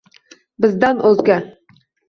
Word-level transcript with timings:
Bizdan 0.65 1.05
o’zga 1.11 1.39